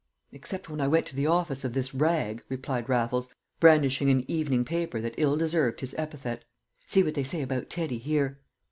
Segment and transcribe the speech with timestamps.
[0.31, 4.65] "Except when I went to the office of this rag," replied Raffles, brandishing an evening
[4.65, 6.43] paper that ill deserved his epithet.
[6.87, 8.39] "See what they say about Teddy here."